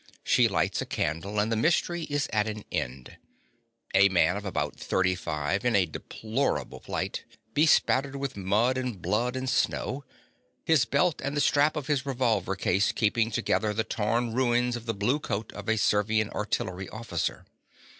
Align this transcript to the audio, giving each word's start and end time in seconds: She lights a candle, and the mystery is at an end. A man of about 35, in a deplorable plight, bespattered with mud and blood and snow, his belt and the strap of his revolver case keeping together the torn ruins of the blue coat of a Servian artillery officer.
She 0.23 0.47
lights 0.47 0.81
a 0.81 0.87
candle, 0.87 1.39
and 1.39 1.51
the 1.51 1.55
mystery 1.55 2.05
is 2.05 2.27
at 2.33 2.47
an 2.47 2.65
end. 2.71 3.17
A 3.93 4.09
man 4.09 4.35
of 4.35 4.45
about 4.45 4.75
35, 4.75 5.63
in 5.63 5.75
a 5.75 5.85
deplorable 5.85 6.79
plight, 6.79 7.23
bespattered 7.53 8.15
with 8.15 8.35
mud 8.35 8.79
and 8.79 8.99
blood 8.99 9.35
and 9.35 9.47
snow, 9.47 10.03
his 10.65 10.85
belt 10.85 11.21
and 11.23 11.37
the 11.37 11.39
strap 11.39 11.75
of 11.75 11.85
his 11.85 12.03
revolver 12.03 12.55
case 12.55 12.91
keeping 12.91 13.29
together 13.29 13.75
the 13.75 13.83
torn 13.83 14.33
ruins 14.33 14.75
of 14.75 14.87
the 14.87 14.95
blue 14.95 15.19
coat 15.19 15.53
of 15.53 15.69
a 15.69 15.77
Servian 15.77 16.31
artillery 16.31 16.89
officer. 16.89 17.45